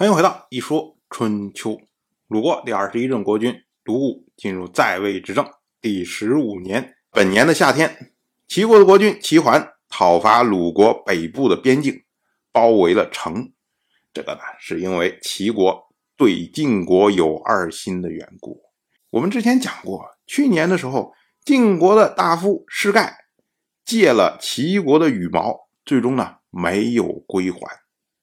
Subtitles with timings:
[0.00, 1.70] 欢迎回到《一说春秋》。
[2.28, 3.52] 鲁国第二十一任国君
[3.82, 5.44] 鲁武进入在位执政
[5.80, 8.12] 第十五年，本年的夏天，
[8.46, 12.04] 齐国的国君齐桓讨伐鲁国北部的边境，
[12.52, 13.52] 包围了城。
[14.12, 18.62] 这个呢，是因为齐国对晋国有二心的缘故。
[19.10, 21.12] 我们之前讲过，去年的时候，
[21.44, 23.16] 晋国的大夫士盖
[23.84, 27.58] 借了齐国的羽毛，最终呢没有归还。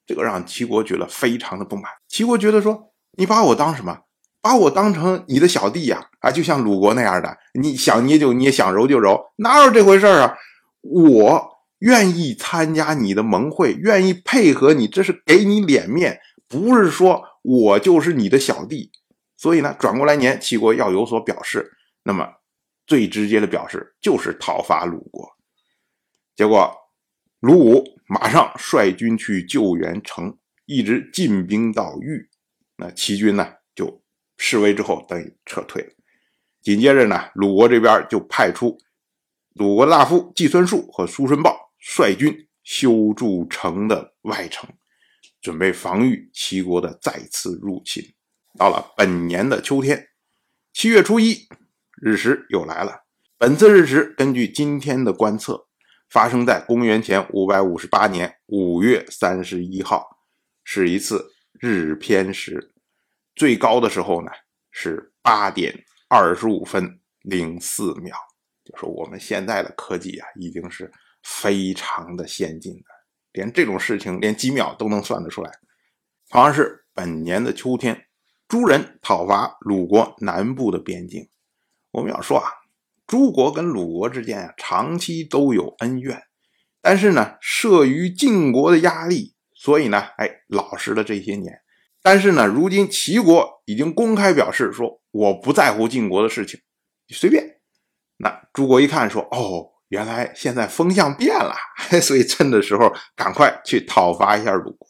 [0.06, 1.86] 这个让齐国觉得非常的不满。
[2.08, 4.02] 齐国觉得说：“你把我当什么？
[4.42, 6.10] 把我当成你的小弟呀？
[6.20, 10.38] 啊，就像鲁国那样的，你想捏就捏，想揉就揉，哪有这回事啊？
[10.82, 18.92] 我愿意参加你的盟会，愿意配合你，这是给你脸面，不是说我就是你的小弟。
[19.36, 21.72] 所以呢，转过来年，齐国要有所表示，
[22.04, 22.30] 那么
[22.86, 25.28] 最直接的表示就是讨伐鲁国。
[26.36, 26.72] 结果
[27.40, 27.95] 鲁武。
[28.08, 32.30] 马上率军去救援城，一直进兵到豫，
[32.78, 34.04] 那齐军呢就
[34.38, 35.90] 示威之后等于撤退了。
[36.62, 38.78] 紧接着呢，鲁国这边就派出
[39.54, 44.70] 鲁国大夫季孙树和苏孙豹率军修筑城的外城，
[45.42, 48.04] 准备防御齐国的再次入侵。
[48.58, 50.10] 到了本年的秋天，
[50.74, 51.48] 七月初一
[52.02, 53.06] 日食又来了。
[53.38, 55.68] 本次日食根据今天的观测。
[56.16, 60.08] 发生在公元前五百五十八年五月三十一号，
[60.64, 62.72] 是一次日偏食，
[63.36, 64.32] 最高的时候呢
[64.72, 65.78] 是八点
[66.08, 68.16] 二十五分零四秒。
[68.64, 70.90] 就是我们现在的科技啊，已经是
[71.22, 72.86] 非常的先进的，
[73.34, 75.52] 连这种事情连几秒都能算得出来。
[76.30, 78.08] 好像是本年的秋天，
[78.48, 81.28] 诸人讨伐鲁国南部的边境。
[81.92, 82.50] 我们要说啊。
[83.08, 86.24] 诸国跟鲁国之间啊，长期都有恩怨，
[86.82, 91.60] 但是呢，慑于晋国的压力，所以呢，哎，老实了这些年。
[92.02, 96.60] 但是呢，如今齐国已经公开表示说，我不在乎晋国的事情，
[97.10, 97.58] 随便。
[98.18, 101.56] 那诸国一看说，哦，原来现在风向变了，
[102.02, 104.88] 所以趁的时候赶快去讨伐一下鲁国。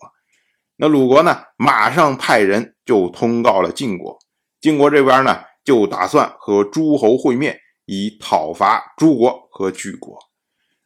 [0.78, 4.18] 那鲁国呢，马上派人就通告了晋国，
[4.62, 7.60] 晋国这边呢，就打算和诸侯会面。
[7.86, 10.18] 以讨伐诸国和莒国，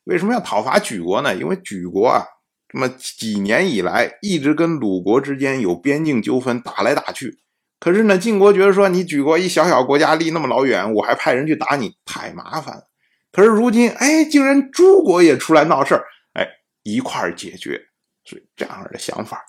[0.03, 1.35] 为什么要讨伐莒国呢？
[1.35, 2.25] 因为莒国啊，
[2.67, 7.39] 这么几年以来一直跟鲁国之间有边境纠纷，打来打去。
[7.79, 12.89] 可是呢，晋国觉得说，你莒国一小小国家，离那么老远，我还派人去打你，太麻烦了。
[13.31, 16.45] 可是如今，哎，竟然诸国也出来闹事儿，哎，
[16.83, 17.79] 一块儿解决，
[18.25, 19.45] 所以这样的想法。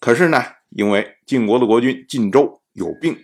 [0.00, 3.16] 可是呢，因为晋国的国君晋州有病，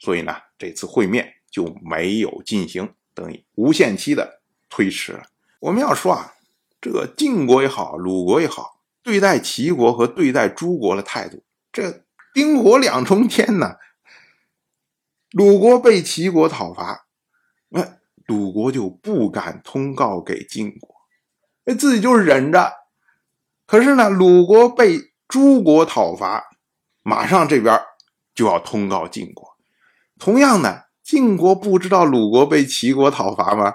[0.00, 2.92] 所以呢，这次会面就没有进行。
[3.14, 5.20] 等于无限期的推迟。
[5.60, 6.34] 我们要说啊，
[6.80, 13.76] 这个晋国也好，鲁国也好，对待齐国和对待诸国的态度，这冰火两重天呢。
[15.32, 17.06] 鲁国被齐国讨伐，
[17.68, 20.88] 那鲁国就不敢通告给晋国，
[21.64, 22.72] 那自己就忍着。
[23.66, 26.44] 可是呢，鲁国被诸国讨伐，
[27.02, 27.80] 马上这边
[28.34, 29.56] 就要通告晋国。
[30.18, 30.84] 同样呢。
[31.10, 33.74] 晋国不知道鲁国被齐国讨伐吗？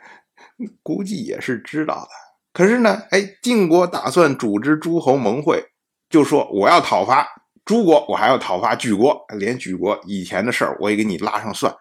[0.82, 2.08] 估计也是知道的。
[2.54, 5.62] 可是呢，哎，晋国打算组织诸侯盟会，
[6.08, 7.28] 就说我要讨伐
[7.62, 11.76] 诸国，我还要讨伐莒国，连莒国以前的事儿我也给你拉上算，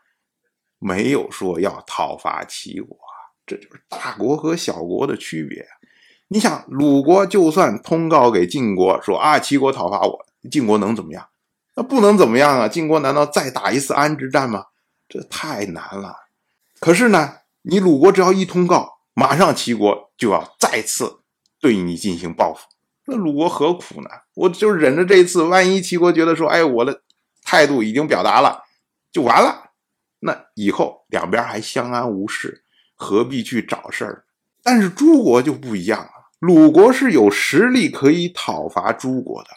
[0.77, 2.97] 没有说要讨伐齐国。
[3.45, 5.65] 这就是大国和小国的区别。
[6.27, 11.25] 你想，鲁国就算通告给晋国说啊，齐国讨伐我，晋国能怎么样？
[11.75, 12.67] 那不能怎么样啊？
[12.67, 14.65] 晋国难道再打一次安之战吗？
[15.07, 16.15] 这太难了。
[16.79, 21.19] 可是呢，你鲁国只要一通告，马上齐国就要再次
[21.59, 22.65] 对你进行报复。
[23.07, 24.09] 那鲁国何苦呢？
[24.33, 27.01] 我就忍着这一次，万一齐国觉得说，哎，我的
[27.43, 28.63] 态度已经表达了，
[29.11, 29.71] 就完了。
[30.19, 32.63] 那以后两边还相安无事，
[32.95, 34.23] 何必去找事儿？
[34.63, 36.09] 但是诸国就不一样了，
[36.39, 39.49] 鲁国是有实力可以讨伐诸国的。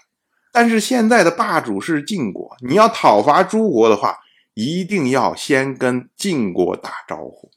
[0.53, 4.19] 但是现在的霸主是晋国，你要讨伐诸国的话，
[4.55, 7.50] 一定要先跟晋国打招呼，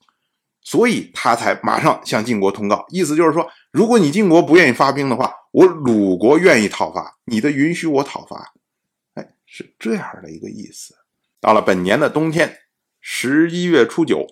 [0.61, 8.53] 所以他才马上向晋国通告，意思就是说，如果你晋国不愿意发兵的话，我鲁国愿意讨伐，你的允许我讨伐，
[9.15, 10.93] 哎，是这样的一个意思。
[11.39, 12.59] 到了本年的冬天，
[12.99, 14.27] 十一月初九，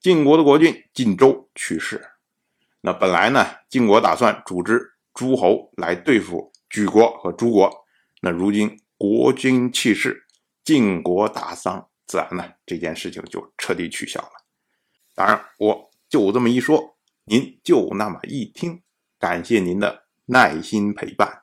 [0.00, 2.04] 晋国的国君晋州去世。
[2.80, 7.70] 那本来呢，晋国打算组织诸侯来对付莒国和诸国。
[8.20, 10.26] 那如今国君去世
[10.64, 14.32] 晋国大丧自然呢这件事情就彻底取消了。
[15.14, 18.82] 当然我就这么一说您就那么一听
[19.18, 21.42] 感谢您的耐心陪伴。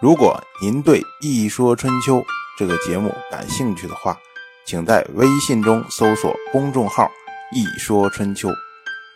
[0.00, 2.22] 如果您对一说春秋
[2.58, 4.16] 这个节目感兴趣的话
[4.66, 7.10] 请在微信中搜索公众号
[7.52, 8.50] 一说春秋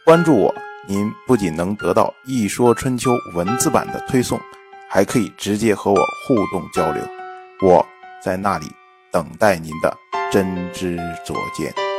[0.05, 0.55] 关注我
[0.89, 4.41] 您不仅能得到一说春秋文字版的推送
[4.91, 7.03] 还可以直接和我互动交流。
[7.63, 7.87] 我
[8.23, 8.67] 在那里
[9.13, 9.97] 等待您的
[10.33, 11.90] 真知灼见。